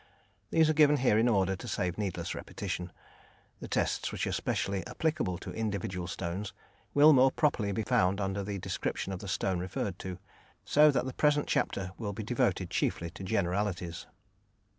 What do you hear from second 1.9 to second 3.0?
needless repetition;